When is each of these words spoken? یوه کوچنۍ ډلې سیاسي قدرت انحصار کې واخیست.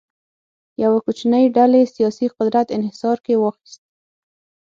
یوه 0.83 0.99
کوچنۍ 1.05 1.45
ډلې 1.57 1.81
سیاسي 1.95 2.27
قدرت 2.37 2.67
انحصار 2.77 3.17
کې 3.25 3.33
واخیست. 3.37 3.81